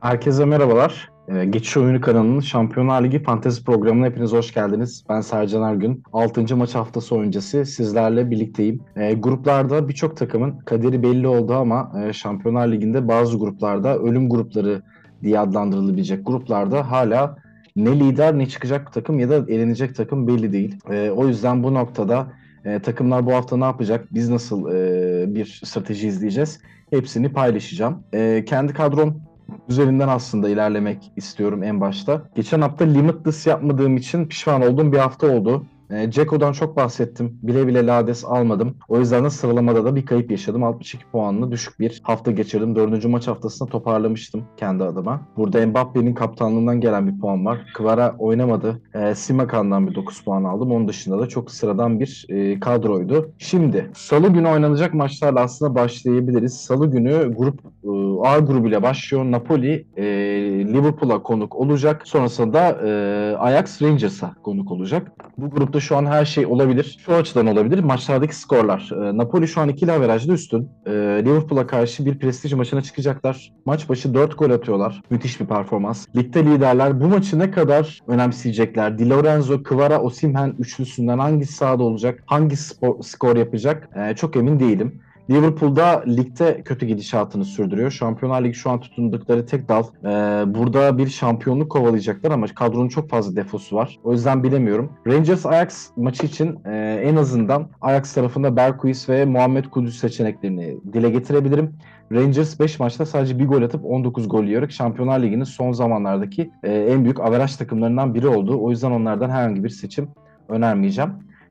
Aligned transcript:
Herkese 0.00 0.44
merhabalar. 0.44 1.10
Ee, 1.28 1.44
Geçiş 1.44 1.76
Oyunu 1.76 2.00
kanalının 2.00 2.40
Şampiyonlar 2.40 3.04
Ligi 3.04 3.22
Fantezi 3.22 3.64
programına 3.64 4.06
hepiniz 4.06 4.32
hoş 4.32 4.54
geldiniz. 4.54 5.04
Ben 5.08 5.20
Sercan 5.20 5.62
Ergün. 5.62 6.02
6. 6.12 6.56
maç 6.56 6.74
haftası 6.74 7.14
öncesi 7.14 7.66
sizlerle 7.66 8.30
birlikteyim. 8.30 8.80
E, 8.96 9.14
gruplarda 9.14 9.88
birçok 9.88 10.16
takımın 10.16 10.58
kaderi 10.58 11.02
belli 11.02 11.28
oldu 11.28 11.54
ama 11.54 11.92
e, 12.04 12.12
Şampiyonlar 12.12 12.68
Ligi'nde 12.68 13.08
bazı 13.08 13.38
gruplarda 13.38 13.98
ölüm 13.98 14.28
grupları 14.30 14.82
diye 15.22 15.38
adlandırılabilecek 15.38 16.26
gruplarda 16.26 16.90
hala 16.90 17.36
ne 17.76 18.00
lider 18.00 18.38
ne 18.38 18.48
çıkacak 18.48 18.92
takım 18.92 19.18
ya 19.18 19.30
da 19.30 19.36
elenecek 19.36 19.96
takım 19.96 20.26
belli 20.26 20.52
değil. 20.52 20.76
E, 20.90 21.10
o 21.10 21.28
yüzden 21.28 21.62
bu 21.62 21.74
noktada 21.74 22.32
e, 22.64 22.78
takımlar 22.78 23.26
bu 23.26 23.32
hafta 23.32 23.56
ne 23.56 23.64
yapacak? 23.64 24.14
Biz 24.14 24.28
nasıl 24.28 24.72
e, 24.74 25.34
bir 25.34 25.60
strateji 25.64 26.08
izleyeceğiz? 26.08 26.60
Hepsini 26.90 27.32
paylaşacağım. 27.32 28.02
E, 28.12 28.44
kendi 28.44 28.72
kadrom 28.72 29.27
üzerinden 29.68 30.08
aslında 30.08 30.48
ilerlemek 30.48 31.12
istiyorum 31.16 31.62
en 31.62 31.80
başta. 31.80 32.22
Geçen 32.34 32.60
hafta 32.60 32.84
limitless 32.84 33.46
yapmadığım 33.46 33.96
için 33.96 34.26
pişman 34.26 34.62
olduğum 34.62 34.92
bir 34.92 34.98
hafta 34.98 35.26
oldu. 35.26 35.66
E, 35.90 36.10
Ceko'dan 36.10 36.52
çok 36.52 36.76
bahsettim. 36.76 37.38
Bile 37.42 37.66
bile 37.66 37.86
Lades 37.86 38.24
almadım. 38.24 38.76
O 38.88 38.98
yüzden 38.98 39.24
de 39.24 39.30
sıralamada 39.30 39.84
da 39.84 39.96
bir 39.96 40.06
kayıp 40.06 40.30
yaşadım. 40.30 40.64
62 40.64 41.04
puanlı 41.12 41.50
düşük 41.50 41.80
bir 41.80 42.00
hafta 42.02 42.30
geçirdim. 42.30 42.76
Dördüncü 42.76 43.08
maç 43.08 43.28
haftasında 43.28 43.68
toparlamıştım 43.68 44.44
kendi 44.56 44.84
adıma. 44.84 45.20
Burada 45.36 45.66
Mbappe'nin 45.66 46.14
kaptanlığından 46.14 46.80
gelen 46.80 47.06
bir 47.08 47.20
puan 47.20 47.46
var. 47.46 47.58
Kvara 47.74 48.16
oynamadı. 48.18 48.82
E, 48.94 49.14
Simakan'dan 49.14 49.86
bir 49.86 49.94
9 49.94 50.20
puan 50.20 50.44
aldım. 50.44 50.72
Onun 50.72 50.88
dışında 50.88 51.18
da 51.18 51.28
çok 51.28 51.50
sıradan 51.50 52.00
bir 52.00 52.26
e, 52.28 52.60
kadroydu. 52.60 53.32
Şimdi 53.38 53.90
salı 53.94 54.28
günü 54.28 54.48
oynanacak 54.48 54.94
maçlarla 54.94 55.40
aslında 55.40 55.74
başlayabiliriz. 55.74 56.54
Salı 56.54 56.90
günü 56.90 57.34
grup 57.36 57.60
e, 57.84 57.88
A 58.28 58.38
grubuyla 58.38 58.82
başlıyor. 58.82 59.24
Napoli 59.24 59.86
e, 59.96 60.04
Liverpool'a 60.50 61.22
konuk 61.22 61.56
olacak. 61.56 62.02
Sonrasında 62.04 62.78
e, 62.86 63.36
Ajax 63.36 63.82
Rangers'a 63.82 64.34
konuk 64.42 64.70
olacak. 64.70 65.12
Bu 65.38 65.50
grupta 65.50 65.80
şu 65.80 65.96
an 65.96 66.06
her 66.06 66.24
şey 66.24 66.46
olabilir. 66.46 66.98
Şu 67.06 67.14
açıdan 67.14 67.46
olabilir. 67.46 67.78
Maçlardaki 67.78 68.36
skorlar. 68.36 68.90
E, 68.92 69.16
Napoli 69.16 69.48
şu 69.48 69.60
an 69.60 69.68
ikili 69.68 69.92
averajda 69.92 70.32
üstün. 70.32 70.68
E, 70.86 70.90
Liverpool'a 71.24 71.66
karşı 71.66 72.06
bir 72.06 72.18
prestij 72.18 72.52
maçına 72.52 72.82
çıkacaklar. 72.82 73.52
Maç 73.66 73.88
başı 73.88 74.14
4 74.14 74.38
gol 74.38 74.50
atıyorlar. 74.50 75.02
Müthiş 75.10 75.40
bir 75.40 75.46
performans. 75.46 76.06
Ligde 76.16 76.44
liderler. 76.44 77.00
Bu 77.00 77.06
maçı 77.06 77.38
ne 77.38 77.50
kadar 77.50 78.00
önemseyecekler? 78.06 78.98
Di 78.98 79.10
Lorenzo, 79.10 79.62
Kvara, 79.62 80.00
Osimhen 80.00 80.54
üçlüsünden 80.58 81.18
hangisi 81.18 81.52
sahada 81.52 81.82
olacak? 81.82 82.22
Hangi 82.26 82.56
spor, 82.56 83.02
skor 83.02 83.36
yapacak? 83.36 83.88
E, 83.96 84.16
çok 84.16 84.36
emin 84.36 84.60
değilim. 84.60 85.00
Liverpool'da 85.30 86.04
ligde 86.06 86.62
kötü 86.62 86.86
gidişatını 86.86 87.44
sürdürüyor. 87.44 87.90
Şampiyonlar 87.90 88.44
Ligi 88.44 88.54
şu 88.54 88.70
an 88.70 88.80
tutundukları 88.80 89.46
tek 89.46 89.68
dal. 89.68 89.82
Ee, 90.04 90.08
burada 90.54 90.98
bir 90.98 91.06
şampiyonluk 91.06 91.70
kovalayacaklar 91.70 92.30
ama 92.30 92.46
kadronun 92.46 92.88
çok 92.88 93.10
fazla 93.10 93.36
defosu 93.36 93.76
var. 93.76 93.98
O 94.04 94.12
yüzden 94.12 94.42
bilemiyorum. 94.42 94.92
Rangers 95.06 95.46
Ajax 95.46 95.90
maçı 95.96 96.26
için 96.26 96.58
e, 96.64 97.02
en 97.04 97.16
azından 97.16 97.68
Ajax 97.80 98.14
tarafında 98.14 98.56
Berkuis 98.56 99.08
ve 99.08 99.24
Muhammed 99.24 99.64
Kudüs 99.64 99.98
seçeneklerini 99.98 100.78
dile 100.92 101.10
getirebilirim. 101.10 101.74
Rangers 102.12 102.60
5 102.60 102.80
maçta 102.80 103.06
sadece 103.06 103.38
bir 103.38 103.46
gol 103.46 103.62
atıp 103.62 103.84
19 103.84 104.28
gol 104.28 104.44
yiyerek 104.44 104.70
Şampiyonlar 104.70 105.22
Ligi'nin 105.22 105.44
son 105.44 105.72
zamanlardaki 105.72 106.50
e, 106.62 106.72
en 106.72 107.04
büyük 107.04 107.20
averaj 107.20 107.56
takımlarından 107.56 108.14
biri 108.14 108.28
oldu. 108.28 108.58
O 108.60 108.70
yüzden 108.70 108.90
onlardan 108.90 109.30
herhangi 109.30 109.64
bir 109.64 109.68
seçim 109.68 110.08
önermeyeceğim. 110.48 111.10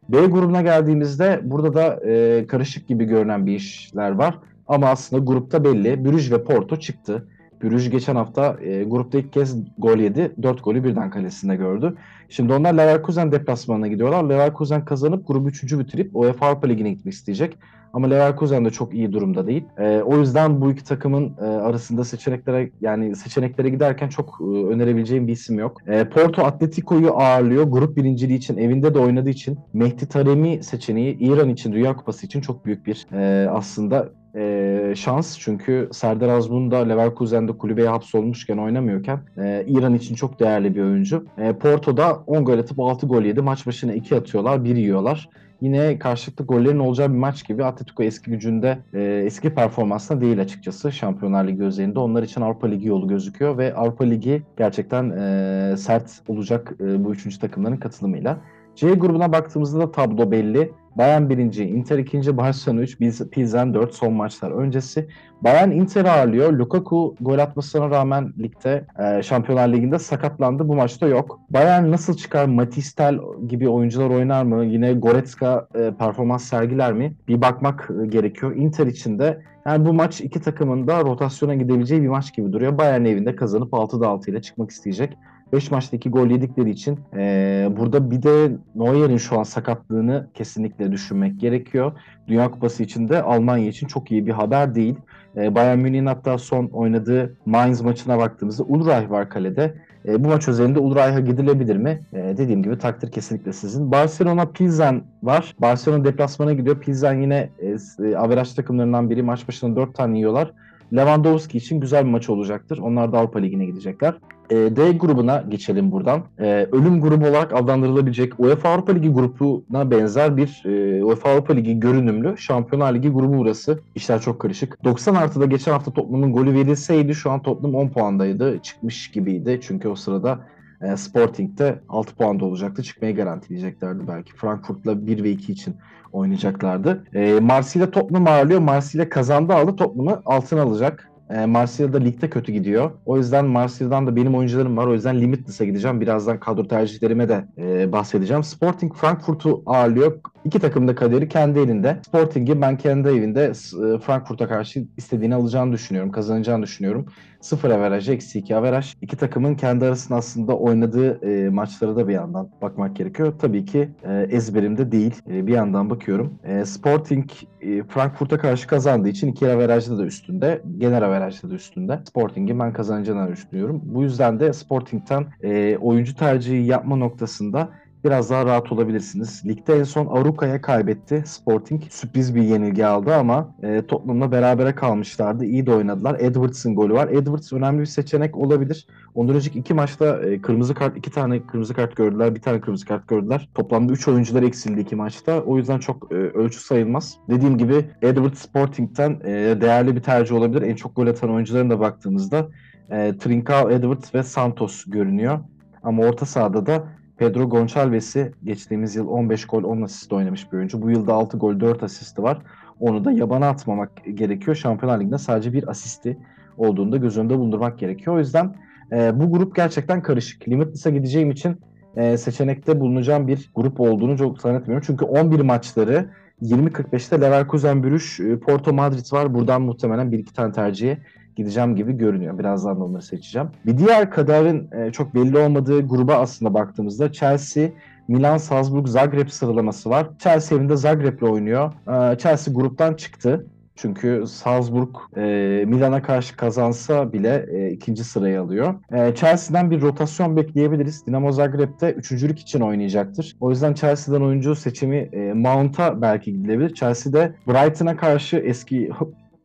B 0.09 0.25
grubuna 0.25 0.61
geldiğimizde 0.61 1.39
burada 1.43 1.73
da 1.73 2.09
e, 2.09 2.47
karışık 2.47 2.87
gibi 2.87 3.05
görünen 3.05 3.45
bir 3.45 3.55
işler 3.55 4.11
var. 4.11 4.39
Ama 4.67 4.87
aslında 4.87 5.23
grupta 5.25 5.63
belli. 5.63 6.05
Brüj 6.05 6.31
ve 6.31 6.43
Porto 6.43 6.79
çıktı. 6.79 7.27
Brüj 7.63 7.89
geçen 7.89 8.15
hafta 8.15 8.57
e, 8.61 8.83
grupta 8.83 9.17
ilk 9.17 9.33
kez 9.33 9.57
gol 9.77 9.97
yedi. 9.97 10.31
4 10.43 10.63
golü 10.63 10.83
birden 10.83 11.09
kalesinde 11.09 11.55
gördü. 11.55 11.95
Şimdi 12.29 12.53
onlar 12.53 12.73
Leverkusen 12.73 13.31
deplasmanına 13.31 13.87
gidiyorlar. 13.87 14.23
Leverkusen 14.23 14.85
kazanıp 14.85 15.27
grubu 15.27 15.47
3. 15.47 15.79
bitirip 15.79 16.09
UEFA 16.13 16.47
Avrupa 16.47 16.67
Ligi'ne 16.67 16.91
gitmek 16.91 17.13
isteyecek. 17.13 17.57
Ama 17.93 18.07
Leverkusen 18.07 18.65
de 18.65 18.69
çok 18.69 18.93
iyi 18.93 19.13
durumda 19.13 19.47
değil. 19.47 19.63
E, 19.77 20.01
o 20.01 20.17
yüzden 20.17 20.61
bu 20.61 20.71
iki 20.71 20.83
takımın 20.83 21.33
e, 21.41 21.45
arasında 21.45 22.03
seçeneklere 22.03 22.71
yani 22.81 23.15
seçeneklere 23.15 23.69
giderken 23.69 24.09
çok 24.09 24.37
e, 24.41 24.43
önerebileceğim 24.43 25.27
bir 25.27 25.31
isim 25.31 25.59
yok. 25.59 25.81
E, 25.87 26.09
Porto 26.09 26.43
Atletico'yu 26.43 27.13
ağırlıyor. 27.13 27.63
Grup 27.63 27.97
birinciliği 27.97 28.37
için 28.37 28.57
evinde 28.57 28.93
de 28.93 28.99
oynadığı 28.99 29.29
için 29.29 29.59
Mehdi 29.73 30.07
Taremi 30.07 30.63
seçeneği 30.63 31.17
İran 31.19 31.49
için 31.49 31.73
Dünya 31.73 31.95
Kupası 31.95 32.25
için 32.25 32.41
çok 32.41 32.65
büyük 32.65 32.85
bir 32.85 33.07
e, 33.13 33.49
aslında 33.49 34.09
e, 34.37 34.93
şans. 34.95 35.39
Çünkü 35.39 35.89
Serdar 35.91 36.29
Azmun 36.29 36.71
da 36.71 36.77
Leverkusen'de 36.77 37.51
kulübeye 37.51 37.89
hapsolmuşken 37.89 38.57
oynamıyorken 38.57 39.19
e, 39.37 39.65
İran 39.67 39.93
için 39.93 40.15
çok 40.15 40.39
değerli 40.39 40.75
bir 40.75 40.81
oyuncu. 40.81 41.25
E, 41.37 41.53
Porto'da 41.53 42.23
10 42.27 42.45
gol 42.45 42.59
atıp 42.59 42.79
6 42.79 43.07
gol 43.07 43.21
yedi. 43.21 43.41
Maç 43.41 43.67
başına 43.67 43.93
2 43.93 44.15
atıyorlar, 44.15 44.63
1 44.63 44.75
yiyorlar 44.75 45.29
yine 45.61 45.99
karşılıklı 45.99 46.45
gollerin 46.45 46.79
olacağı 46.79 47.09
bir 47.09 47.17
maç 47.17 47.47
gibi 47.47 47.65
Atletico 47.65 48.03
eski 48.03 48.31
gücünde 48.31 48.79
e, 48.93 49.01
eski 49.25 49.53
performansında 49.53 50.21
değil 50.21 50.41
açıkçası 50.41 50.91
Şampiyonlar 50.91 51.47
Ligi 51.47 51.63
özelinde. 51.63 51.99
Onlar 51.99 52.23
için 52.23 52.41
Avrupa 52.41 52.67
Ligi 52.67 52.87
yolu 52.87 53.07
gözüküyor 53.07 53.57
ve 53.57 53.75
Avrupa 53.75 54.05
Ligi 54.05 54.43
gerçekten 54.57 55.09
e, 55.09 55.77
sert 55.77 56.21
olacak 56.27 56.73
e, 56.81 57.03
bu 57.03 57.13
üçüncü 57.13 57.39
takımların 57.39 57.77
katılımıyla. 57.77 58.37
C 58.77 58.93
grubuna 58.93 59.31
baktığımızda 59.31 59.79
da 59.79 59.91
tablo 59.91 60.31
belli. 60.31 60.71
Bayern 60.95 61.29
birinci, 61.29 61.63
Inter 61.63 61.97
ikinci, 61.97 62.37
Barcelona 62.37 62.81
3, 62.81 62.97
Pilsen 63.31 63.73
4 63.73 63.93
son 63.93 64.13
maçlar 64.13 64.51
öncesi. 64.51 65.07
Bayern 65.41 65.71
Inter'i 65.71 66.09
ağırlıyor. 66.09 66.53
Lukaku 66.53 67.15
gol 67.21 67.39
atmasına 67.39 67.89
rağmen 67.89 68.33
ligde 68.39 68.85
e, 68.99 69.23
Şampiyonlar 69.23 69.67
Ligi'nde 69.67 69.99
sakatlandı. 69.99 70.67
Bu 70.67 70.75
maçta 70.75 71.07
yok. 71.07 71.39
Bayern 71.49 71.91
nasıl 71.91 72.17
çıkar? 72.17 72.45
Matistel 72.45 73.19
gibi 73.47 73.69
oyuncular 73.69 74.09
oynar 74.09 74.43
mı? 74.43 74.65
Yine 74.65 74.93
Goretzka 74.93 75.67
e, 75.75 75.91
performans 75.99 76.43
sergiler 76.43 76.93
mi? 76.93 77.15
Bir 77.27 77.41
bakmak 77.41 77.89
e, 78.03 78.07
gerekiyor. 78.07 78.55
Inter 78.55 78.87
için 78.87 79.19
de 79.19 79.41
yani 79.65 79.85
bu 79.85 79.93
maç 79.93 80.21
iki 80.21 80.41
takımın 80.41 80.87
da 80.87 81.01
rotasyona 81.01 81.55
gidebileceği 81.55 82.01
bir 82.01 82.07
maç 82.07 82.33
gibi 82.33 82.53
duruyor. 82.53 82.77
Bayern 82.77 83.05
evinde 83.05 83.35
kazanıp 83.35 83.73
6'da 83.73 84.07
6 84.07 84.31
ile 84.31 84.41
çıkmak 84.41 84.71
isteyecek. 84.71 85.17
5 85.53 85.71
maçta 85.71 85.97
2 85.97 86.09
gol 86.09 86.27
yedikleri 86.27 86.69
için 86.69 86.99
e, 87.15 87.67
burada 87.77 88.11
bir 88.11 88.23
de 88.23 88.51
Neuer'in 88.75 89.17
şu 89.17 89.39
an 89.39 89.43
sakatlığını 89.43 90.27
kesinlikle 90.33 90.91
düşünmek 90.91 91.39
gerekiyor. 91.39 91.91
Dünya 92.27 92.51
Kupası 92.51 92.83
için 92.83 93.09
de 93.09 93.21
Almanya 93.21 93.67
için 93.67 93.87
çok 93.87 94.11
iyi 94.11 94.27
bir 94.27 94.31
haber 94.31 94.75
değil. 94.75 94.95
E, 95.37 95.55
Bayern 95.55 95.79
Münih'in 95.79 96.05
hatta 96.05 96.37
son 96.37 96.65
oynadığı 96.65 97.37
Mainz 97.45 97.81
maçına 97.81 98.17
baktığımızda 98.17 98.63
Ulreich 98.63 99.09
var 99.09 99.29
kalede. 99.29 99.73
E, 100.07 100.23
bu 100.23 100.27
maç 100.27 100.47
üzerinde 100.47 100.79
Ulreich'a 100.79 101.19
gidilebilir 101.19 101.75
mi? 101.75 102.01
E, 102.13 102.37
dediğim 102.37 102.63
gibi 102.63 102.77
takdir 102.77 103.11
kesinlikle 103.11 103.53
sizin. 103.53 103.91
Barcelona 103.91 104.45
Pilsen 104.45 105.03
var. 105.23 105.55
Barcelona 105.59 106.05
deplasmana 106.05 106.53
gidiyor. 106.53 106.79
Pilsen 106.79 107.21
yine 107.21 107.49
e, 107.59 107.75
e, 108.05 108.15
averaj 108.15 108.53
takımlarından 108.53 109.09
biri. 109.09 109.23
Maç 109.23 109.47
başına 109.47 109.75
4 109.75 109.95
tane 109.95 110.17
yiyorlar. 110.17 110.53
Lewandowski 110.93 111.57
için 111.57 111.79
güzel 111.79 112.05
bir 112.05 112.09
maç 112.09 112.29
olacaktır. 112.29 112.77
Onlar 112.77 113.11
da 113.11 113.17
Avrupa 113.17 113.39
Ligi'ne 113.39 113.65
gidecekler. 113.65 114.13
E, 114.49 114.55
D 114.55 114.91
grubuna 114.91 115.43
geçelim 115.49 115.91
buradan. 115.91 116.23
E, 116.39 116.67
ölüm 116.71 117.01
grubu 117.01 117.25
olarak 117.25 117.53
adlandırılabilecek 117.53 118.39
UEFA 118.39 118.69
Avrupa 118.69 118.91
Ligi 118.91 119.09
grubuna 119.09 119.91
benzer 119.91 120.37
bir 120.37 120.63
e, 120.65 121.03
UEFA 121.03 121.29
Avrupa 121.29 121.53
Ligi 121.53 121.79
görünümlü 121.79 122.37
Şampiyonlar 122.37 122.93
Ligi 122.93 123.09
grubu 123.09 123.37
burası. 123.37 123.79
İşler 123.95 124.21
çok 124.21 124.39
karışık. 124.39 124.83
90 124.83 125.15
artıda 125.15 125.45
geçen 125.45 125.71
hafta 125.71 125.91
Tottenham'ın 125.91 126.33
golü 126.33 126.53
verilseydi 126.53 127.15
şu 127.15 127.31
an 127.31 127.41
Tottenham 127.41 127.75
10 127.75 127.89
puandaydı. 127.89 128.59
Çıkmış 128.59 129.11
gibiydi. 129.11 129.59
Çünkü 129.63 129.87
o 129.87 129.95
sırada 129.95 130.39
e, 130.81 130.97
Sporting'de 130.97 131.79
6 131.89 132.15
puanda 132.15 132.45
olacaktı. 132.45 132.83
Çıkmayı 132.83 133.15
garantileyeceklerdi 133.15 134.07
belki. 134.07 134.33
Frankfurt'la 134.35 135.07
1 135.07 135.23
ve 135.23 135.31
2 135.31 135.51
için 135.51 135.75
oynayacaklardı. 136.11 137.03
E, 137.13 137.39
Marsilya 137.39 137.91
Tottenham 137.91 138.27
ağırlıyor. 138.27 138.59
Marsilya 138.59 139.09
kazandı 139.09 139.53
aldı. 139.53 139.75
Tottenham'ı 139.75 140.21
altın 140.25 140.57
alacak. 140.57 141.11
E, 141.29 141.45
Marsilya'da 141.45 141.97
ligde 141.97 142.29
kötü 142.29 142.51
gidiyor. 142.51 142.91
O 143.05 143.17
yüzden 143.17 143.45
Marsilya'dan 143.45 144.07
da 144.07 144.15
benim 144.15 144.35
oyuncularım 144.35 144.77
var. 144.77 144.87
O 144.87 144.93
yüzden 144.93 145.21
Limitless'a 145.21 145.65
gideceğim. 145.65 146.01
Birazdan 146.01 146.39
kadro 146.39 146.67
tercihlerime 146.67 147.29
de 147.29 147.45
e, 147.57 147.91
bahsedeceğim. 147.91 148.43
Sporting 148.43 148.95
Frankfurt'u 148.95 149.63
ağırlıyor. 149.65 150.19
İki 150.47 150.59
takım 150.59 150.87
da 150.87 150.95
kaderi 150.95 151.29
kendi 151.29 151.59
elinde. 151.59 151.99
Sporting'i 152.07 152.61
ben 152.61 152.77
kendi 152.77 153.07
evinde 153.07 153.43
e, 153.43 153.99
Frankfurt'a 153.99 154.47
karşı 154.47 154.85
istediğini 154.97 155.35
alacağını 155.35 155.73
düşünüyorum. 155.73 156.11
Kazanacağını 156.11 156.63
düşünüyorum. 156.63 157.05
Sıfır 157.41 157.69
averaj, 157.69 158.09
eksi 158.09 158.39
iki 158.39 158.55
averaj. 158.55 158.93
İki 159.01 159.17
takımın 159.17 159.55
kendi 159.55 159.85
arasında 159.85 160.17
aslında 160.17 160.57
oynadığı 160.57 161.29
e, 161.29 161.49
maçlara 161.49 161.95
da 161.95 162.07
bir 162.07 162.13
yandan 162.13 162.49
bakmak 162.61 162.95
gerekiyor. 162.95 163.33
Tabii 163.39 163.65
ki 163.65 163.89
e, 164.03 164.27
ezberimde 164.31 164.91
değil. 164.91 165.15
E, 165.29 165.47
bir 165.47 165.53
yandan 165.53 165.89
bakıyorum. 165.89 166.39
E, 166.43 166.65
Sporting 166.65 167.29
e, 167.61 167.83
Frankfurt'a 167.83 168.37
karşı 168.37 168.67
kazandığı 168.67 169.09
için 169.09 169.27
iki 169.27 169.47
averajda 169.47 169.97
da 169.97 170.05
üstünde. 170.05 170.61
Genel 170.77 171.05
averajda 171.05 171.49
da 171.49 171.53
üstünde. 171.53 171.99
Sporting'i 172.09 172.59
ben 172.59 172.73
kazanacağını 172.73 173.31
düşünüyorum. 173.31 173.81
Bu 173.83 174.03
yüzden 174.03 174.39
de 174.39 174.53
Sporting'ten 174.53 175.25
e, 175.43 175.77
oyuncu 175.77 176.15
tercihi 176.15 176.65
yapma 176.65 176.95
noktasında 176.95 177.69
biraz 178.03 178.29
daha 178.29 178.45
rahat 178.45 178.71
olabilirsiniz. 178.71 179.45
Ligde 179.45 179.79
en 179.79 179.83
son 179.83 180.05
Aruka'ya 180.05 180.61
kaybetti. 180.61 181.23
Sporting 181.25 181.83
sürpriz 181.89 182.35
bir 182.35 182.41
yenilgi 182.41 182.85
aldı 182.85 183.15
ama 183.15 183.55
e, 183.63 183.81
Tottenham'la 183.87 184.31
berabere 184.31 184.75
kalmışlardı. 184.75 185.45
İyi 185.45 185.65
de 185.65 185.73
oynadılar. 185.73 186.19
Edwards'ın 186.19 186.75
golü 186.75 186.93
var. 186.93 187.07
Edwards 187.07 187.53
önemli 187.53 187.79
bir 187.79 187.85
seçenek 187.85 188.37
olabilir. 188.37 188.87
Ondan 189.15 189.35
önceki 189.35 189.59
iki 189.59 189.73
maçta 189.73 190.19
e, 190.19 190.41
kırmızı 190.41 190.73
kart, 190.73 190.97
iki 190.97 191.11
tane 191.11 191.47
kırmızı 191.47 191.73
kart 191.73 191.95
gördüler, 191.95 192.35
bir 192.35 192.41
tane 192.41 192.61
kırmızı 192.61 192.85
kart 192.85 193.07
gördüler. 193.07 193.49
Toplamda 193.55 193.93
3 193.93 194.07
oyuncular 194.07 194.43
eksildi 194.43 194.81
iki 194.81 194.95
maçta. 194.95 195.41
O 195.41 195.57
yüzden 195.57 195.79
çok 195.79 196.11
e, 196.11 196.15
ölçü 196.15 196.59
sayılmaz. 196.59 197.17
Dediğim 197.29 197.57
gibi 197.57 197.85
Edwards 198.01 198.39
Sporting'den 198.39 199.19
e, 199.23 199.61
değerli 199.61 199.95
bir 199.95 200.01
tercih 200.01 200.35
olabilir. 200.35 200.61
En 200.61 200.75
çok 200.75 200.95
gol 200.95 201.07
atan 201.07 201.31
oyuncuların 201.31 201.69
da 201.69 201.79
baktığımızda 201.79 202.47
e, 202.91 203.17
Trincao, 203.17 203.71
Edwards 203.71 204.15
ve 204.15 204.23
Santos 204.23 204.83
görünüyor. 204.87 205.39
Ama 205.83 206.03
orta 206.03 206.25
sahada 206.25 206.65
da 206.65 206.96
Pedro 207.17 207.49
Gonçalves'i 207.49 208.31
geçtiğimiz 208.43 208.95
yıl 208.95 209.07
15 209.07 209.45
gol 209.45 209.63
10 209.63 209.81
asist 209.81 210.13
oynamış 210.13 210.51
bir 210.51 210.57
oyuncu. 210.57 210.81
Bu 210.81 210.91
yılda 210.91 211.13
6 211.13 211.37
gol 211.37 211.59
4 211.59 211.83
asisti 211.83 212.23
var. 212.23 212.41
Onu 212.79 213.05
da 213.05 213.11
yabana 213.11 213.49
atmamak 213.49 213.91
gerekiyor. 214.13 214.55
Şampiyonlar 214.55 214.99
Ligi'nde 214.99 215.17
sadece 215.17 215.53
bir 215.53 215.67
asisti 215.67 216.17
olduğunu 216.57 216.91
da 216.91 216.97
göz 216.97 217.17
önünde 217.17 217.37
bulundurmak 217.37 217.79
gerekiyor. 217.79 218.15
O 218.15 218.19
yüzden 218.19 218.55
e, 218.91 219.19
bu 219.19 219.31
grup 219.31 219.55
gerçekten 219.55 220.01
karışık. 220.01 220.47
Limitless'a 220.47 220.89
gideceğim 220.89 221.31
için 221.31 221.57
e, 221.95 222.17
seçenekte 222.17 222.79
bulunacağım 222.79 223.27
bir 223.27 223.51
grup 223.55 223.79
olduğunu 223.79 224.17
çok 224.17 224.41
zannetmiyorum. 224.41 224.83
Çünkü 224.87 225.05
11 225.05 225.39
maçları 225.39 226.09
20.45'te 226.41 227.21
Leverkusen 227.21 227.83
Brüş, 227.83 228.19
e, 228.19 228.39
Porto 228.39 228.73
Madrid 228.73 229.13
var. 229.13 229.33
Buradan 229.33 229.61
muhtemelen 229.61 230.11
bir 230.11 230.19
iki 230.19 230.33
tane 230.33 230.51
tercihe 230.51 230.97
gideceğim 231.37 231.75
gibi 231.75 231.97
görünüyor. 231.97 232.39
Birazdan 232.39 232.79
da 232.79 232.83
onları 232.83 233.01
seçeceğim. 233.01 233.49
Bir 233.65 233.77
diğer 233.77 234.11
kadarın 234.11 234.69
e, 234.71 234.91
çok 234.91 235.15
belli 235.15 235.37
olmadığı 235.37 235.87
gruba 235.87 236.15
aslında 236.15 236.53
baktığımızda 236.53 237.11
Chelsea, 237.11 237.69
Milan, 238.07 238.37
Salzburg, 238.37 238.87
Zagreb 238.87 239.29
sıralaması 239.29 239.89
var. 239.89 240.09
Chelsea 240.19 240.57
evinde 240.57 240.75
Zagreb'le 240.75 241.23
oynuyor. 241.23 241.73
E, 241.87 242.17
Chelsea 242.17 242.53
gruptan 242.53 242.93
çıktı. 242.93 243.45
Çünkü 243.77 244.23
Salzburg 244.27 244.95
e, 245.17 245.21
Milan'a 245.67 246.01
karşı 246.01 246.35
kazansa 246.35 247.13
bile 247.13 247.45
e, 247.51 247.71
ikinci 247.71 248.03
sırayı 248.03 248.41
alıyor. 248.41 248.75
E, 248.91 249.15
Chelsea'den 249.15 249.71
bir 249.71 249.81
rotasyon 249.81 250.37
bekleyebiliriz. 250.37 251.07
Dinamo 251.07 251.31
Zagreb'de 251.31 251.91
üçüncülük 251.91 252.39
için 252.39 252.59
oynayacaktır. 252.59 253.35
O 253.39 253.49
yüzden 253.49 253.73
Chelsea'den 253.73 254.21
oyuncu 254.21 254.55
seçimi 254.55 254.97
e, 254.97 255.33
Mount'a 255.33 256.01
belki 256.01 256.33
gidilebilir. 256.33 256.73
Chelsea'de 256.73 257.33
Brighton'a 257.47 257.97
karşı 257.97 258.37
eski 258.37 258.91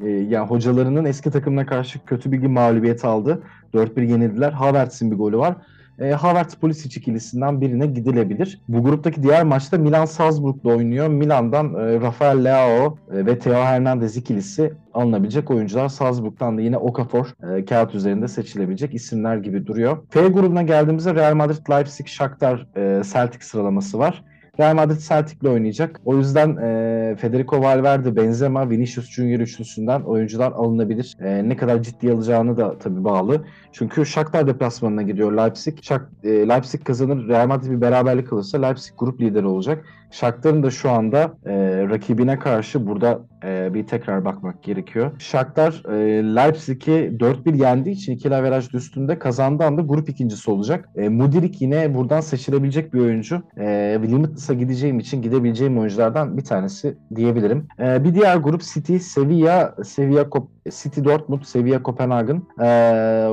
e, 0.00 0.09
yani 0.09 0.47
hocalarının 0.47 1.05
eski 1.05 1.31
takımına 1.31 1.67
karşı 1.67 2.05
kötü 2.05 2.33
bir 2.33 2.47
mağlubiyet 2.47 3.05
aldı. 3.05 3.43
4-1 3.75 4.11
yenildiler. 4.11 4.53
Havertz'in 4.53 5.11
bir 5.11 5.17
golü 5.17 5.39
var. 5.39 5.56
E, 5.99 6.11
Havertz 6.11 6.55
Pulisic 6.55 7.00
ikilisinden 7.00 7.61
birine 7.61 7.87
gidilebilir. 7.87 8.61
Bu 8.69 8.83
gruptaki 8.83 9.23
diğer 9.23 9.44
maçta 9.44 9.79
Milan 9.79 10.05
Salzburg'da 10.05 10.69
oynuyor. 10.69 11.09
Milan'dan 11.09 11.75
e, 11.75 12.00
Rafael 12.00 12.44
Leao 12.44 12.99
e, 13.12 13.27
ve 13.27 13.39
Theo 13.39 13.55
Hernandez 13.55 14.17
ikilisi 14.17 14.73
alınabilecek 14.94 15.50
oyuncular. 15.50 15.89
Salzburg'dan 15.89 16.59
da 16.59 16.61
yine 16.61 16.77
Okafor 16.77 17.27
e, 17.56 17.65
kağıt 17.65 17.94
üzerinde 17.94 18.29
seçilebilecek 18.29 18.94
isimler 18.94 19.37
gibi 19.37 19.67
duruyor. 19.67 19.99
F 20.11 20.29
grubuna 20.29 20.62
geldiğimizde 20.62 21.15
Real 21.15 21.35
Madrid, 21.35 21.71
Leipzig, 21.71 22.06
Shakhtar, 22.06 22.67
e, 22.77 23.03
Celtic 23.12 23.44
sıralaması 23.44 23.99
var. 23.99 24.25
Real 24.60 24.75
Madrid 24.75 25.00
Celtic'le 25.00 25.50
oynayacak. 25.50 26.00
O 26.04 26.16
yüzden 26.16 26.56
e, 26.56 27.16
Federico 27.16 27.62
Valverde, 27.62 28.16
Benzema, 28.16 28.70
Vinicius 28.70 29.10
Junior 29.10 29.40
üçlüsünden 29.40 30.00
oyuncular 30.00 30.52
alınabilir. 30.52 31.16
E, 31.20 31.49
ne 31.49 31.56
kadar 31.56 31.82
ciddi 31.82 32.12
alacağını 32.12 32.56
da 32.56 32.78
tabii 32.78 33.04
bağlı. 33.04 33.44
Çünkü 33.72 34.06
Shakhtar 34.06 34.46
deplasmanına 34.46 35.02
gidiyor 35.02 35.32
Leipzig. 35.32 35.78
Şak, 35.82 36.10
e, 36.25 36.28
Leipzig 36.28 36.84
kazanır, 36.84 37.28
Real 37.28 37.46
Madrid 37.46 37.70
bir 37.70 37.81
beraberlik 37.81 38.32
alırsa 38.32 38.60
Leipzig 38.60 38.94
grup 38.99 39.20
lideri 39.20 39.46
olacak. 39.46 39.84
Shakhtar'ın 40.12 40.62
da 40.62 40.70
şu 40.70 40.90
anda 40.90 41.34
e, 41.46 41.55
rakibine 41.90 42.38
karşı 42.38 42.87
burada 42.87 43.20
e, 43.44 43.75
bir 43.75 43.87
tekrar 43.87 44.25
bakmak 44.25 44.62
gerekiyor. 44.62 45.10
Shakhtar 45.19 45.82
e, 45.88 46.22
Leipzig'i 46.37 47.16
4-1 47.19 47.56
yendiği 47.56 47.94
için 47.94 48.12
ikili 48.12 48.34
averaj 48.34 48.75
üstünde 48.75 49.19
kazandığı 49.19 49.64
anda 49.64 49.82
grup 49.82 50.08
ikincisi 50.08 50.50
olacak. 50.50 50.88
E, 50.96 51.08
Mudirik 51.08 51.62
yine 51.62 51.94
buradan 51.94 52.20
seçilebilecek 52.20 52.94
bir 52.94 53.00
oyuncu. 53.00 53.43
E, 53.58 53.98
Limitless'a 54.43 54.55
gideceğim 54.55 54.99
için 54.99 55.23
gidebileceğim 55.23 55.79
oyunculardan 55.79 56.37
bir 56.37 56.44
tanesi 56.44 56.97
diyebilirim. 57.15 57.67
E, 57.79 58.05
bir 58.05 58.15
diğer 58.15 58.37
grup 58.37 58.62
City, 58.62 58.97
Sevilla, 58.97 59.75
Sevilla 59.85 60.27
City 60.71 61.05
Dortmund, 61.05 61.43
Sevilla 61.43 61.83
Kopenhagen. 61.83 62.43
E, 62.61 62.67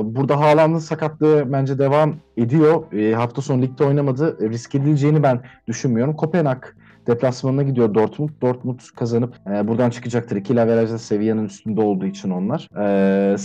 burada 0.04 0.40
Haaland'ın 0.40 0.78
sakatlığı 0.78 1.52
bence 1.52 1.78
devam 1.78 2.14
ediyor. 2.36 2.92
E, 2.92 3.14
hafta 3.14 3.42
sonu 3.42 3.62
ligde 3.62 3.84
oynamadı. 3.84 4.44
E, 4.44 4.48
risk 4.48 4.74
edileceğini 4.74 5.22
ben 5.22 5.40
düşünmüyorum. 5.68 6.16
Kopenhag 6.16 6.62
deplasmanına 7.10 7.62
gidiyor 7.62 7.94
Dortmund. 7.94 8.30
Dortmund 8.42 8.80
kazanıp 8.96 9.34
e, 9.46 9.68
buradan 9.68 9.90
çıkacaktır. 9.90 10.36
İki 10.36 10.60
averajda 10.60 10.98
Sevilla'nın 10.98 11.44
üstünde 11.44 11.80
olduğu 11.80 12.06
için 12.06 12.30
onlar. 12.30 12.68
E, 12.80 13.36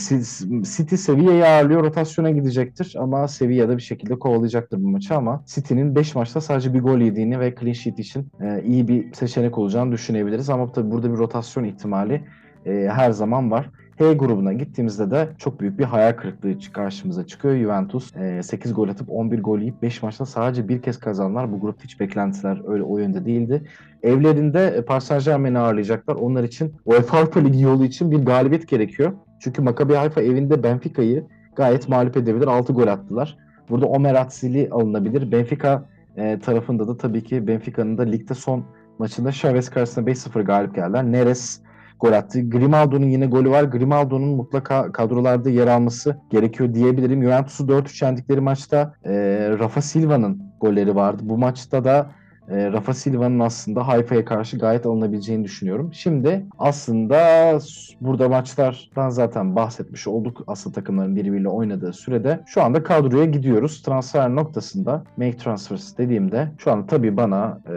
City 0.64 0.96
Sevilla'yı 0.96 1.46
ağırlıyor. 1.46 1.84
Rotasyona 1.84 2.30
gidecektir 2.30 2.96
ama 3.00 3.28
Sevilla'da 3.28 3.78
bir 3.78 3.82
şekilde 3.82 4.20
kovalayacaktır 4.20 4.84
bu 4.84 4.90
maçı 4.90 5.16
ama 5.16 5.44
City'nin 5.46 5.96
5 5.96 6.16
maçta 6.16 6.42
sadece 6.42 6.74
bir 6.74 6.82
gol 6.82 7.00
yediğini 7.00 7.40
ve 7.40 7.56
clean 7.60 7.74
sheet 7.74 8.00
için 8.00 8.32
e, 8.42 8.64
iyi 8.64 8.88
bir 8.88 9.14
seçenek 9.14 9.58
olacağını 9.58 9.92
düşünebiliriz. 9.92 10.50
Ama 10.50 10.72
tabii 10.72 10.92
burada 10.92 11.14
bir 11.14 11.18
rotasyon 11.18 11.64
ihtimali 11.64 12.24
e, 12.66 12.90
her 12.92 13.12
zaman 13.12 13.52
var. 13.52 13.70
H 13.97 14.13
grubuna 14.13 14.53
gittiğimizde 14.53 15.12
de 15.12 15.30
çok 15.38 15.59
büyük 15.59 15.80
bir 15.80 15.83
hayal 15.83 16.13
kırıklığı 16.13 16.71
karşımıza 16.74 17.27
çıkıyor. 17.27 17.56
Juventus 17.56 18.13
8 18.42 18.74
gol 18.74 18.89
atıp 18.89 19.09
11 19.12 19.44
gol 19.44 19.59
yiyip 19.59 19.81
5 19.81 20.03
maçta 20.03 20.25
sadece 20.25 20.68
bir 20.68 20.81
kez 20.81 21.00
kazanlar. 21.00 21.51
Bu 21.51 21.59
grupta 21.59 21.83
hiç 21.83 22.00
beklentiler 22.00 22.62
öyle 22.68 22.83
o 22.83 22.97
yönde 22.97 23.25
değildi. 23.25 23.63
Evlerinde 24.03 24.86
Paris 24.88 25.03
Saint 25.03 25.25
Germain'i 25.25 25.59
ağırlayacaklar. 25.59 26.15
Onlar 26.15 26.44
için 26.44 26.74
UEFA 26.86 27.18
Avrupa 27.18 27.39
Ligi 27.39 27.62
yolu 27.62 27.86
için 27.86 28.12
bir 28.12 28.25
galibiyet 28.25 28.68
gerekiyor. 28.68 29.13
Çünkü 29.39 29.62
Maccabi 29.62 29.94
Haifa 29.94 30.21
evinde 30.21 30.63
Benfica'yı 30.63 31.24
gayet 31.56 31.89
mağlup 31.89 32.18
edebilir. 32.18 32.47
6 32.47 32.74
gol 32.74 32.88
attılar. 32.88 33.38
Burada 33.69 33.86
Omer 33.86 34.15
Atsili 34.15 34.69
alınabilir. 34.71 35.31
Benfica 35.31 35.86
tarafında 36.15 36.88
da 36.88 36.97
tabii 36.97 37.24
ki 37.24 37.47
Benfica'nın 37.47 37.97
da 37.97 38.03
ligde 38.03 38.33
son 38.33 38.63
maçında 39.00 39.31
Chavez 39.31 39.69
karşısında 39.69 40.12
5-0 40.12 40.44
galip 40.44 40.75
geldiler. 40.75 41.03
Neres 41.03 41.62
gol 42.00 42.12
attı. 42.12 42.50
Grimaldo'nun 42.50 43.06
yine 43.06 43.25
golü 43.25 43.50
var. 43.50 43.63
Grimaldo'nun 43.63 44.30
mutlaka 44.30 44.92
kadrolarda 44.92 45.50
yer 45.50 45.68
alması 45.68 46.18
gerekiyor 46.31 46.74
diyebilirim. 46.74 47.24
Juventus'u 47.24 47.63
4-3 47.63 48.06
yendikleri 48.06 48.42
maçta 48.42 48.94
e, 49.06 49.12
Rafa 49.59 49.81
Silva'nın 49.81 50.42
golleri 50.59 50.95
vardı. 50.95 51.21
Bu 51.25 51.38
maçta 51.38 51.83
da 51.83 52.12
e, 52.50 52.71
Rafa 52.71 52.94
Silva'nın 52.94 53.39
aslında 53.39 53.88
Haifa'ya 53.88 54.25
karşı 54.25 54.57
gayet 54.57 54.86
alınabileceğini 54.86 55.44
düşünüyorum. 55.44 55.89
Şimdi 55.94 56.45
aslında 56.57 57.19
burada 58.01 58.30
maçlardan 58.30 59.09
zaten 59.09 59.56
bahsetmiş 59.56 60.07
olduk. 60.07 60.44
Asıl 60.47 60.73
takımların 60.73 61.16
birbiriyle 61.16 61.49
oynadığı 61.49 61.94
sürede 61.94 62.40
şu 62.45 62.64
anda 62.64 62.83
kadroya 62.83 63.25
gidiyoruz. 63.25 63.81
Transfer 63.81 64.35
noktasında 64.35 65.04
make 65.18 65.37
transfers 65.37 65.97
dediğimde 65.97 66.52
şu 66.57 66.71
an 66.71 66.87
tabii 66.87 67.18
bana 67.18 67.61
e, 67.69 67.75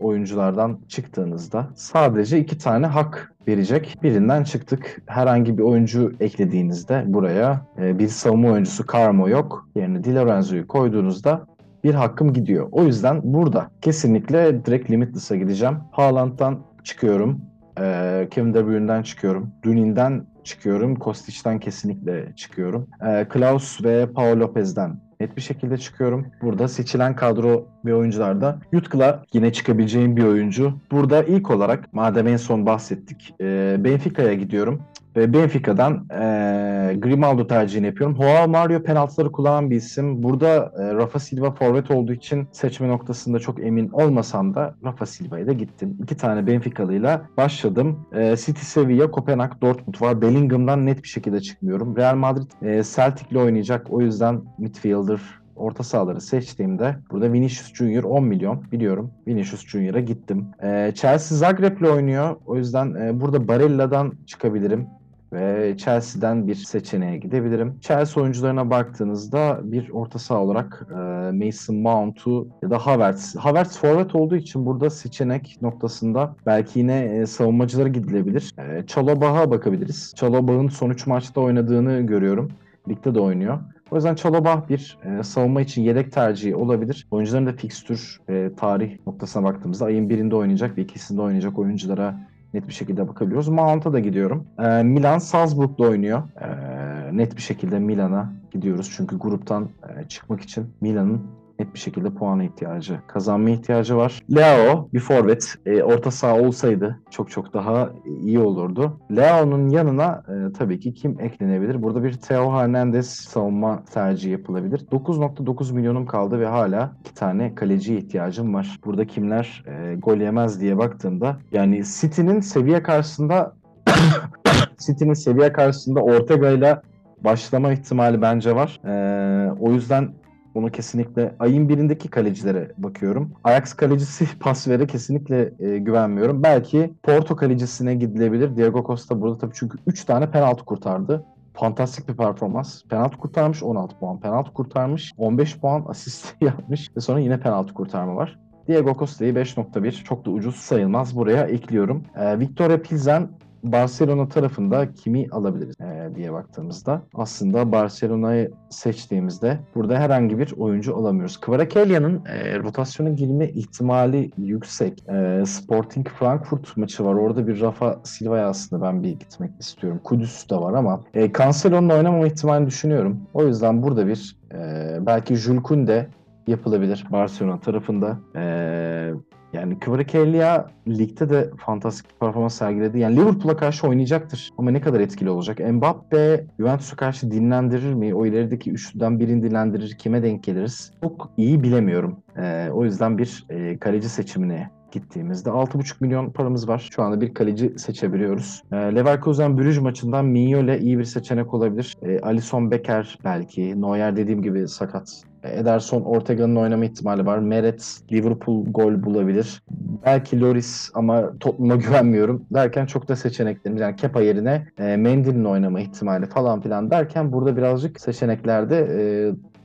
oyunculardan 0.00 0.78
çıktığınızda 0.88 1.68
sadece 1.74 2.38
iki 2.38 2.58
tane 2.58 2.86
hak 2.86 3.34
verecek. 3.48 3.98
Birinden 4.02 4.44
çıktık. 4.44 5.02
Herhangi 5.06 5.58
bir 5.58 5.62
oyuncu 5.62 6.12
eklediğinizde 6.20 7.04
buraya 7.06 7.66
e, 7.78 7.98
bir 7.98 8.08
savunma 8.08 8.48
oyuncusu 8.48 8.84
Carmo 8.92 9.28
yok. 9.28 9.68
Yerine 9.76 10.04
Di 10.04 10.14
Lorenzo'yu 10.14 10.66
koyduğunuzda 10.66 11.46
bir 11.84 11.94
hakkım 11.94 12.32
gidiyor. 12.32 12.68
O 12.72 12.82
yüzden 12.82 13.20
burada 13.24 13.70
kesinlikle 13.80 14.64
direkt 14.64 14.90
Limitless'a 14.90 15.36
gideceğim. 15.36 15.76
Haaland'dan 15.90 16.58
çıkıyorum. 16.84 17.40
Ee, 17.80 18.28
Kevin 18.30 18.54
De 18.54 18.66
Bruyne'den 18.66 19.02
çıkıyorum. 19.02 19.50
Dunin'den 19.64 20.26
çıkıyorum. 20.44 20.96
Kostic'ten 20.96 21.58
kesinlikle 21.58 22.32
çıkıyorum. 22.36 22.86
Ee, 23.06 23.26
Klaus 23.28 23.84
ve 23.84 24.06
Paul 24.06 24.40
Lopez'den 24.40 24.96
net 25.20 25.36
bir 25.36 25.42
şekilde 25.42 25.78
çıkıyorum. 25.78 26.26
Burada 26.42 26.68
seçilen 26.68 27.16
kadro 27.16 27.68
ve 27.84 27.94
oyuncularda 27.94 28.58
Yutkla 28.72 29.22
yine 29.32 29.52
çıkabileceğim 29.52 30.16
bir 30.16 30.24
oyuncu. 30.24 30.72
Burada 30.90 31.24
ilk 31.24 31.50
olarak 31.50 31.92
madem 31.92 32.26
en 32.26 32.36
son 32.36 32.66
bahsettik 32.66 33.34
e, 33.40 33.76
Benfica'ya 33.78 34.34
gidiyorum. 34.34 34.82
Benfica'dan 35.16 36.06
e, 36.10 36.96
Grimaldo 36.98 37.46
tercihini 37.46 37.86
yapıyorum. 37.86 38.16
Joao 38.16 38.48
Mario 38.48 38.82
penaltıları 38.82 39.32
kullanan 39.32 39.70
bir 39.70 39.76
isim. 39.76 40.22
Burada 40.22 40.72
e, 40.78 40.94
Rafa 40.94 41.18
Silva 41.18 41.50
forvet 41.50 41.90
olduğu 41.90 42.12
için 42.12 42.48
seçme 42.52 42.88
noktasında 42.88 43.38
çok 43.38 43.60
emin 43.60 43.88
olmasam 43.88 44.54
da 44.54 44.74
Rafa 44.84 45.06
Silva'ya 45.06 45.46
da 45.46 45.52
gittim. 45.52 45.98
İki 46.02 46.16
tane 46.16 46.46
Benficalıyla 46.46 47.22
başladım. 47.36 48.06
E, 48.12 48.36
City, 48.36 48.62
Sevilla, 48.62 49.10
Kopenhag, 49.10 49.60
Dortmund 49.62 50.00
var. 50.00 50.22
Bellingham'dan 50.22 50.86
net 50.86 51.02
bir 51.02 51.08
şekilde 51.08 51.40
çıkmıyorum. 51.40 51.96
Real 51.96 52.16
Madrid 52.16 52.50
e, 52.62 52.82
Celtic'le 52.82 53.36
oynayacak. 53.36 53.86
O 53.90 54.00
yüzden 54.00 54.40
midfielder 54.58 55.20
orta 55.56 55.82
sahaları 55.82 56.20
seçtiğimde 56.20 56.96
burada 57.10 57.32
Vinicius 57.32 57.74
Junior 57.74 58.04
10 58.04 58.24
milyon 58.24 58.64
biliyorum. 58.72 59.10
Vinicius 59.26 59.66
Junior'a 59.66 60.00
gittim. 60.00 60.46
E, 60.62 60.92
Chelsea 60.94 61.38
Zagreb'le 61.38 61.84
oynuyor. 61.84 62.36
O 62.46 62.56
yüzden 62.56 62.94
e, 62.94 63.20
burada 63.20 63.48
Barella'dan 63.48 64.12
çıkabilirim. 64.26 64.86
Ve 65.32 65.76
Chelsea'den 65.76 66.48
bir 66.48 66.54
seçeneğe 66.54 67.16
gidebilirim. 67.16 67.78
Chelsea 67.80 68.22
oyuncularına 68.22 68.70
baktığınızda 68.70 69.60
bir 69.62 69.90
orta 69.90 70.18
saha 70.18 70.40
olarak 70.40 70.86
e, 70.90 70.94
Mason 71.32 71.76
Mount'u 71.76 72.48
ya 72.62 72.70
da 72.70 72.78
Havertz. 72.78 73.36
Havertz 73.36 73.78
forvet 73.78 74.14
olduğu 74.14 74.36
için 74.36 74.66
burada 74.66 74.90
seçenek 74.90 75.58
noktasında 75.62 76.36
belki 76.46 76.78
yine 76.78 77.04
e, 77.04 77.26
savunmacılara 77.26 77.88
gidilebilir. 77.88 78.54
E, 78.58 78.86
Çalobah'a 78.86 79.50
bakabiliriz. 79.50 80.12
Çalobah'ın 80.16 80.68
son 80.68 80.90
3 80.90 81.06
maçta 81.06 81.40
oynadığını 81.40 82.00
görüyorum. 82.00 82.52
Ligde 82.88 83.14
de 83.14 83.20
oynuyor. 83.20 83.58
O 83.90 83.96
yüzden 83.96 84.14
Çalobah 84.14 84.68
bir 84.68 84.98
e, 85.04 85.22
savunma 85.22 85.60
için 85.60 85.82
yedek 85.82 86.12
tercihi 86.12 86.56
olabilir. 86.56 87.06
Oyuncuların 87.10 87.46
da 87.46 87.52
fikstür 87.52 88.20
e, 88.28 88.50
tarih 88.56 88.98
noktasına 89.06 89.44
baktığımızda 89.44 89.84
ayın 89.84 90.08
birinde 90.08 90.36
oynayacak 90.36 90.78
ve 90.78 90.82
ikisinde 90.82 91.20
oynayacak 91.20 91.58
oyunculara 91.58 92.29
net 92.54 92.68
bir 92.68 92.72
şekilde 92.72 93.08
bakabiliyoruz. 93.08 93.48
Mount'a 93.48 93.92
da 93.92 94.00
gidiyorum. 94.00 94.46
E, 94.58 94.82
Milan 94.82 95.18
Salzburg'da 95.18 95.82
oynuyor. 95.82 96.22
E, 96.40 97.16
net 97.16 97.36
bir 97.36 97.42
şekilde 97.42 97.78
Milan'a 97.78 98.32
gidiyoruz. 98.50 98.92
Çünkü 98.96 99.18
gruptan 99.18 99.68
e, 99.88 100.08
çıkmak 100.08 100.40
için 100.40 100.66
Milan'ın 100.80 101.39
net 101.60 101.74
bir 101.74 101.78
şekilde 101.78 102.10
puana 102.10 102.44
ihtiyacı, 102.44 103.00
kazanma 103.06 103.50
ihtiyacı 103.50 103.96
var. 103.96 104.22
Leo 104.34 104.88
bir 104.92 105.00
forvet, 105.00 105.54
e, 105.66 105.82
orta 105.82 106.10
saha 106.10 106.40
olsaydı 106.40 107.00
çok 107.10 107.30
çok 107.30 107.54
daha 107.54 107.90
iyi 108.20 108.38
olurdu. 108.38 109.00
Leo'nun 109.16 109.68
yanına 109.68 110.22
e, 110.28 110.52
tabii 110.52 110.80
ki 110.80 110.94
kim 110.94 111.20
eklenebilir? 111.20 111.82
Burada 111.82 112.04
bir 112.04 112.12
Theo 112.12 112.52
Hernandez 112.52 113.10
savunma 113.10 113.84
tercihi 113.84 114.32
yapılabilir. 114.32 114.78
9.9 114.78 115.74
milyonum 115.74 116.06
kaldı 116.06 116.40
ve 116.40 116.46
hala 116.46 116.92
iki 117.00 117.14
tane 117.14 117.54
kaleciye 117.54 117.98
ihtiyacım 117.98 118.54
var. 118.54 118.80
Burada 118.84 119.06
kimler 119.06 119.64
e, 119.66 119.94
gol 119.94 120.16
yemez 120.16 120.60
diye 120.60 120.78
baktığımda 120.78 121.36
yani 121.52 121.82
City'nin 122.00 122.40
seviye 122.40 122.82
karşısında 122.82 123.54
City'nin 124.86 125.14
seviye 125.14 125.52
karşısında 125.52 126.00
Ortega 126.00 126.50
ile 126.50 126.80
başlama 127.24 127.72
ihtimali 127.72 128.22
bence 128.22 128.54
var. 128.54 128.80
Ee, 128.84 129.50
o 129.60 129.72
yüzden 129.72 130.08
bunu 130.54 130.70
kesinlikle 130.70 131.34
ayın 131.38 131.68
birindeki 131.68 132.08
kalecilere 132.08 132.72
bakıyorum. 132.78 133.32
Ajax 133.44 133.72
kalecisi 133.72 134.38
Pasver'e 134.40 134.86
kesinlikle 134.86 135.52
e, 135.58 135.78
güvenmiyorum. 135.78 136.42
Belki 136.42 136.94
Porto 137.02 137.36
kalecisine 137.36 137.94
gidilebilir. 137.94 138.56
Diego 138.56 138.84
Costa 138.86 139.20
burada 139.20 139.38
tabii 139.38 139.54
çünkü 139.54 139.78
3 139.86 140.04
tane 140.04 140.30
penaltı 140.30 140.64
kurtardı. 140.64 141.24
Fantastik 141.54 142.08
bir 142.08 142.16
performans. 142.16 142.82
Penaltı 142.84 143.16
kurtarmış 143.16 143.62
16 143.62 143.98
puan. 143.98 144.20
Penaltı 144.20 144.52
kurtarmış 144.52 145.12
15 145.16 145.58
puan 145.58 145.84
asist 145.88 146.34
yapmış 146.40 146.90
ve 146.96 147.00
sonra 147.00 147.20
yine 147.20 147.40
penaltı 147.40 147.74
kurtarma 147.74 148.16
var. 148.16 148.38
Diego 148.68 148.94
Costa'yı 148.98 149.34
5.1 149.34 150.04
çok 150.04 150.24
da 150.24 150.30
ucuz 150.30 150.56
sayılmaz. 150.56 151.16
Buraya 151.16 151.46
ekliyorum. 151.46 152.02
Ee, 152.16 152.38
Victoria 152.38 152.82
Pilsen 152.82 153.28
Barcelona 153.62 154.28
tarafında 154.28 154.92
kimi 154.92 155.26
alabiliriz 155.30 155.80
e, 155.80 156.10
diye 156.14 156.32
baktığımızda 156.32 157.02
aslında 157.14 157.72
Barcelona'yı 157.72 158.50
seçtiğimizde 158.70 159.60
burada 159.74 159.98
herhangi 159.98 160.38
bir 160.38 160.52
oyuncu 160.58 160.96
alamıyoruz. 160.96 161.40
Kvarakelia'nın 161.40 162.24
e, 162.26 162.58
rotasyona 162.58 163.10
girme 163.10 163.48
ihtimali 163.48 164.30
yüksek. 164.38 165.08
E, 165.08 165.42
Sporting 165.46 166.08
Frankfurt 166.08 166.76
maçı 166.76 167.04
var. 167.04 167.14
Orada 167.14 167.46
bir 167.46 167.60
Rafa 167.60 168.00
Silva'ya 168.04 168.48
aslında 168.48 168.82
ben 168.86 169.02
bir 169.02 169.10
gitmek 169.10 169.50
istiyorum. 169.60 170.00
Kudüs 170.04 170.50
de 170.50 170.56
var 170.56 170.74
ama 170.74 171.00
e, 171.14 171.32
Cancelo'nun 171.32 171.88
oynamama 171.88 172.26
ihtimalini 172.26 172.66
düşünüyorum. 172.66 173.20
O 173.34 173.46
yüzden 173.46 173.82
burada 173.82 174.06
bir 174.06 174.36
e, 174.54 174.98
belki 175.06 175.36
Jules 175.36 175.62
Koundé 175.62 176.06
yapılabilir 176.46 177.06
Barcelona 177.10 177.60
tarafında. 177.60 178.18
Ee, 178.36 179.12
yani 179.52 179.78
Kvaratskhelia 179.78 180.66
ligde 180.88 181.30
de 181.30 181.50
fantastik 181.56 182.20
performans 182.20 182.54
sergiledi. 182.54 182.98
Yani 182.98 183.16
Liverpool'a 183.16 183.56
karşı 183.56 183.86
oynayacaktır 183.86 184.50
ama 184.58 184.70
ne 184.70 184.80
kadar 184.80 185.00
etkili 185.00 185.30
olacak? 185.30 185.58
Mbappe 185.72 186.44
Juventus'a 186.58 186.96
karşı 186.96 187.30
dinlendirir 187.30 187.94
mi? 187.94 188.14
O 188.14 188.26
ilerideki 188.26 188.70
üçlüden 188.70 189.20
birini 189.20 189.42
dinlendirir. 189.42 189.98
Kime 189.98 190.22
denk 190.22 190.44
geliriz? 190.44 190.92
Çok 191.02 191.30
iyi 191.36 191.62
bilemiyorum. 191.62 192.16
Ee, 192.36 192.68
o 192.72 192.84
yüzden 192.84 193.18
bir 193.18 193.44
e, 193.50 193.78
kaleci 193.78 194.08
seçimine 194.08 194.70
gittiğimizde 194.92 195.50
6,5 195.50 195.94
milyon 196.00 196.30
paramız 196.30 196.68
var. 196.68 196.88
Şu 196.92 197.02
anda 197.02 197.20
bir 197.20 197.34
kaleci 197.34 197.78
seçebiliyoruz. 197.78 198.62
E, 198.72 198.76
Leverkusen 198.76 199.58
Brüj 199.58 199.78
maçından 199.78 200.24
Mignole 200.24 200.78
iyi 200.78 200.98
bir 200.98 201.04
seçenek 201.04 201.54
olabilir. 201.54 201.96
E, 202.02 202.20
Alisson 202.20 202.70
Becker 202.70 203.18
belki. 203.24 203.80
Neuer 203.80 204.16
dediğim 204.16 204.42
gibi 204.42 204.68
sakat. 204.68 205.22
Ederson 205.44 206.02
Ortega'nın 206.02 206.56
oynama 206.56 206.84
ihtimali 206.84 207.26
var. 207.26 207.38
Meret 207.38 208.00
Liverpool 208.12 208.64
gol 208.66 209.02
bulabilir. 209.02 209.62
Belki 210.04 210.40
Loris 210.40 210.90
ama 210.94 211.38
Tottenham'a 211.40 211.76
güvenmiyorum 211.82 212.44
derken 212.50 212.86
çok 212.86 213.08
da 213.08 213.16
seçeneklerimiz 213.16 213.82
yani 213.82 213.96
Kepa 213.96 214.20
yerine 214.20 214.66
e, 214.78 214.96
Mendy'nin 214.96 215.44
oynama 215.44 215.80
ihtimali 215.80 216.26
falan 216.26 216.60
filan 216.60 216.90
derken 216.90 217.32
burada 217.32 217.56
birazcık 217.56 218.00
seçeneklerde 218.00 218.76
e, 218.78 219.00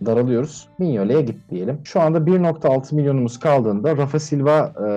daralıyoruz. 0.06 0.68
Mignole'ye 0.80 1.22
git 1.22 1.50
diyelim. 1.50 1.80
Şu 1.84 2.02
anda 2.02 2.18
1.6 2.18 2.96
milyonumuz 2.96 3.40
kaldığında 3.40 3.98
Rafa 3.98 4.20
Silva, 4.20 4.74
e, 4.78 4.90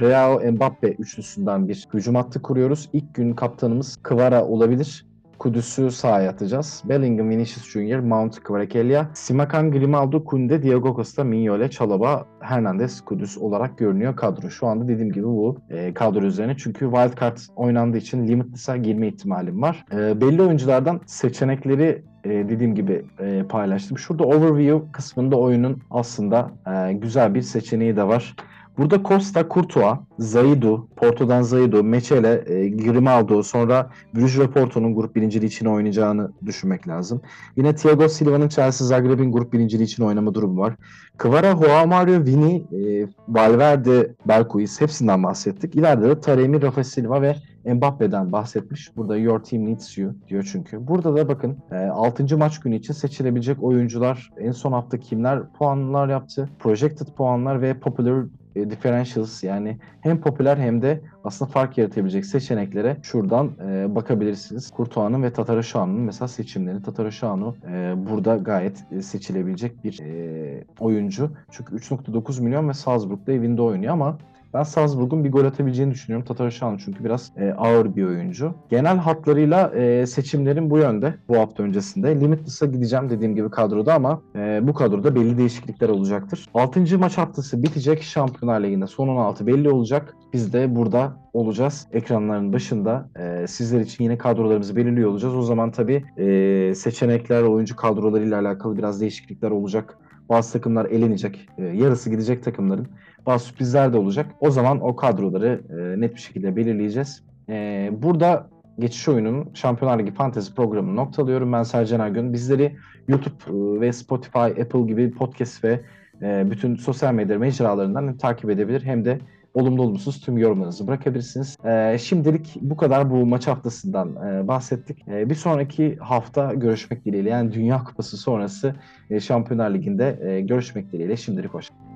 Real 0.00 0.52
Mbappe 0.52 0.92
üçlüsünden 0.92 1.68
bir 1.68 1.88
hücum 1.94 2.14
hattı 2.14 2.42
kuruyoruz. 2.42 2.88
İlk 2.92 3.14
gün 3.14 3.32
kaptanımız 3.32 3.96
Kvara 4.02 4.44
olabilir. 4.44 5.08
Kudüs'ü 5.38 5.90
sahaya 5.90 6.30
atacağız. 6.30 6.82
Bellingham, 6.84 7.30
Vinicius 7.30 7.70
Junior, 7.70 7.98
Mount, 7.98 8.42
Kvaratskhelia, 8.42 9.06
Simakan, 9.14 9.70
Grimaldo, 9.70 10.24
Kunde, 10.24 10.62
Diego 10.62 10.96
Costa, 10.96 11.24
Mignole, 11.24 11.70
Çalaba, 11.70 12.26
Hernandez, 12.40 13.00
Kudüs 13.00 13.38
olarak 13.38 13.78
görünüyor 13.78 14.16
kadro. 14.16 14.50
Şu 14.50 14.66
anda 14.66 14.88
dediğim 14.88 15.12
gibi 15.12 15.26
bu 15.26 15.56
e, 15.70 15.94
kadro 15.94 16.24
üzerine. 16.24 16.56
Çünkü 16.56 16.84
wildcard 16.84 17.38
oynandığı 17.56 17.96
için 17.96 18.28
limitless'a 18.28 18.76
girme 18.76 19.08
ihtimalim 19.08 19.62
var. 19.62 19.84
E, 19.92 20.20
belli 20.20 20.42
oyunculardan 20.42 21.00
seçenekleri 21.06 22.02
e, 22.24 22.30
dediğim 22.30 22.74
gibi 22.74 23.04
e, 23.20 23.42
paylaştım. 23.42 23.98
Şurada 23.98 24.24
overview 24.24 24.92
kısmında 24.92 25.36
oyunun 25.36 25.82
aslında 25.90 26.50
e, 26.66 26.92
güzel 26.92 27.34
bir 27.34 27.42
seçeneği 27.42 27.96
de 27.96 28.08
var. 28.08 28.36
Burada 28.78 29.02
Costa, 29.02 29.48
Courtois, 29.48 29.98
Zaidu, 30.18 30.88
Porto'dan 30.96 31.42
Zaidu, 31.42 31.84
Mechele, 31.84 32.44
e, 32.46 32.68
Grimaldo, 32.68 33.42
sonra 33.42 33.90
Bruges 34.14 34.38
ve 34.38 34.50
Porto'nun 34.50 34.94
grup 34.94 35.16
birinciliği 35.16 35.50
için 35.50 35.66
oynayacağını 35.66 36.32
düşünmek 36.46 36.88
lazım. 36.88 37.20
Yine 37.56 37.74
Thiago 37.74 38.08
Silva'nın 38.08 38.48
Chelsea 38.48 38.86
Zagreb'in 38.86 39.32
grup 39.32 39.52
birinciliği 39.52 39.86
için 39.86 40.04
oynama 40.04 40.34
durumu 40.34 40.60
var. 40.60 40.74
Kvara, 41.18 41.56
Joao 41.56 41.86
Mario, 41.86 42.24
Vini, 42.24 42.56
e, 42.56 43.08
Valverde, 43.28 44.14
Berkuis 44.28 44.80
hepsinden 44.80 45.22
bahsettik. 45.22 45.74
İleride 45.74 46.08
de 46.08 46.20
Taremi, 46.20 46.62
Rafa 46.62 46.84
Silva 46.84 47.22
ve 47.22 47.36
Mbappe'den 47.74 48.32
bahsetmiş. 48.32 48.96
Burada 48.96 49.16
your 49.16 49.38
team 49.38 49.66
needs 49.66 49.98
you 49.98 50.14
diyor 50.28 50.48
çünkü. 50.52 50.86
Burada 50.86 51.16
da 51.16 51.28
bakın 51.28 51.56
6. 51.92 52.34
E, 52.34 52.36
maç 52.36 52.60
günü 52.60 52.76
için 52.76 52.92
seçilebilecek 52.92 53.62
oyuncular 53.62 54.30
en 54.38 54.52
son 54.52 54.72
hafta 54.72 54.98
kimler 54.98 55.52
puanlar 55.52 56.08
yaptı? 56.08 56.48
Projected 56.58 57.06
puanlar 57.16 57.62
ve 57.62 57.80
popular 57.80 58.24
e, 58.56 58.70
differentials 58.70 59.44
yani 59.44 59.78
hem 60.00 60.20
popüler 60.20 60.56
hem 60.56 60.82
de 60.82 61.00
aslında 61.24 61.50
fark 61.50 61.78
yaratabilecek 61.78 62.26
seçeneklere 62.26 62.96
şuradan 63.02 63.50
e, 63.68 63.94
bakabilirsiniz. 63.94 64.70
Kurtuğan'ın 64.70 65.22
ve 65.22 65.32
Tataruşan'ın 65.32 66.00
mesela 66.00 66.28
seçimleri. 66.28 66.82
Tataruşanu 66.82 67.56
e, 67.72 67.94
burada 68.10 68.36
gayet 68.36 68.84
e, 68.92 69.02
seçilebilecek 69.02 69.84
bir 69.84 70.00
e, 70.00 70.64
oyuncu. 70.80 71.30
Çünkü 71.50 71.76
3.9 71.76 72.42
milyon 72.42 72.68
ve 72.68 72.74
Salzburg'da 72.74 73.32
evinde 73.32 73.62
oynuyor 73.62 73.92
ama 73.92 74.18
ben 74.54 74.62
Salzburg'un 74.62 75.24
bir 75.24 75.32
gol 75.32 75.44
atabileceğini 75.44 75.92
düşünüyorum. 75.92 76.26
Tataruşan 76.26 76.76
çünkü 76.76 77.04
biraz 77.04 77.32
e, 77.36 77.52
ağır 77.52 77.96
bir 77.96 78.04
oyuncu. 78.04 78.54
Genel 78.70 78.96
hatlarıyla 78.96 79.70
e, 79.74 80.06
seçimlerim 80.06 80.70
bu 80.70 80.78
yönde 80.78 81.14
bu 81.28 81.38
hafta 81.38 81.62
öncesinde. 81.62 82.20
Limitless'a 82.20 82.66
gideceğim 82.66 83.10
dediğim 83.10 83.34
gibi 83.34 83.50
kadroda 83.50 83.94
ama 83.94 84.22
e, 84.36 84.60
bu 84.62 84.74
kadroda 84.74 85.14
belli 85.14 85.38
değişiklikler 85.38 85.88
olacaktır. 85.88 86.46
6. 86.54 86.98
maç 86.98 87.18
haftası 87.18 87.62
bitecek. 87.62 88.02
Şampiyonlar 88.02 88.60
Ligi'nde 88.60 88.86
son 88.86 89.08
16 89.08 89.46
belli 89.46 89.70
olacak. 89.70 90.14
Biz 90.32 90.52
de 90.52 90.76
burada 90.76 91.16
olacağız. 91.32 91.86
Ekranların 91.92 92.52
başında 92.52 93.08
e, 93.18 93.46
sizler 93.46 93.80
için 93.80 94.04
yine 94.04 94.18
kadrolarımızı 94.18 94.76
belirliyor 94.76 95.10
olacağız. 95.10 95.34
O 95.34 95.42
zaman 95.42 95.70
tabii 95.70 96.04
e, 96.16 96.74
seçenekler, 96.74 97.42
oyuncu 97.42 97.76
kadrolarıyla 97.76 98.40
alakalı 98.40 98.78
biraz 98.78 99.00
değişiklikler 99.00 99.50
olacak. 99.50 99.98
Bazı 100.28 100.52
takımlar 100.52 100.86
elenecek. 100.86 101.48
E, 101.58 101.64
yarısı 101.64 102.10
gidecek 102.10 102.44
takımların. 102.44 102.88
Bazı 103.26 103.44
sürprizler 103.44 103.92
de 103.92 103.96
olacak. 103.96 104.26
O 104.40 104.50
zaman 104.50 104.80
o 104.80 104.96
kadroları 104.96 105.60
e, 105.70 106.00
net 106.00 106.14
bir 106.14 106.20
şekilde 106.20 106.56
belirleyeceğiz. 106.56 107.22
E, 107.48 107.90
burada 107.92 108.46
geçiş 108.78 109.08
oyunun 109.08 109.50
Şampiyonlar 109.54 109.98
Ligi 109.98 110.14
Fantezi 110.14 110.54
programını 110.54 110.96
noktalıyorum. 110.96 111.52
Ben 111.52 111.62
Sercan 111.62 112.00
Ergün. 112.00 112.32
Bizleri 112.32 112.76
YouTube 113.08 113.34
e, 113.48 113.80
ve 113.80 113.92
Spotify, 113.92 114.38
Apple 114.38 114.82
gibi 114.86 115.10
podcast 115.10 115.64
ve 115.64 115.80
e, 116.22 116.50
bütün 116.50 116.76
sosyal 116.76 117.14
medya 117.14 117.38
mecralarından 117.38 118.16
takip 118.16 118.50
edebilir. 118.50 118.82
Hem 118.84 119.04
de 119.04 119.18
olumlu 119.54 119.82
olumsuz 119.82 120.20
tüm 120.20 120.38
yorumlarınızı 120.38 120.86
bırakabilirsiniz. 120.86 121.56
E, 121.64 121.98
şimdilik 121.98 122.56
bu 122.60 122.76
kadar 122.76 123.10
bu 123.10 123.26
maç 123.26 123.46
haftasından 123.46 124.16
e, 124.16 124.48
bahsettik. 124.48 125.08
E, 125.08 125.30
bir 125.30 125.34
sonraki 125.34 125.96
hafta 125.96 126.54
görüşmek 126.54 127.04
dileğiyle 127.04 127.30
yani 127.30 127.52
Dünya 127.52 127.84
Kupası 127.84 128.16
sonrası 128.16 128.74
e, 129.10 129.20
Şampiyonlar 129.20 129.70
Ligi'nde 129.70 130.18
e, 130.22 130.40
görüşmek 130.40 130.92
dileğiyle 130.92 131.16
şimdilik 131.16 131.54
hoşçakalın. 131.54 131.87